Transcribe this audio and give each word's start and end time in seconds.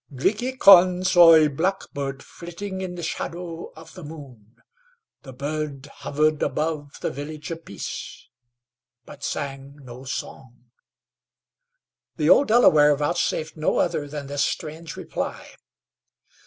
"Glickhican 0.15 1.03
saw 1.05 1.35
a 1.35 1.47
blackbird 1.47 2.23
flitting 2.23 2.81
in 2.81 2.95
the 2.95 3.03
shadow 3.03 3.71
of 3.75 3.93
the 3.93 4.03
moon. 4.03 4.55
The 5.21 5.31
bird 5.31 5.85
hovered 5.97 6.41
above 6.41 6.97
the 7.01 7.11
Village 7.11 7.51
of 7.51 7.63
Peace, 7.63 8.27
but 9.05 9.23
sang 9.23 9.75
no 9.83 10.03
song." 10.05 10.71
The 12.15 12.31
old 12.31 12.47
Delaware 12.47 12.95
vouchsafed 12.95 13.55
no 13.55 13.77
other 13.77 14.07
than 14.07 14.25
this 14.25 14.43
strange 14.43 14.95
reply. 14.97 15.51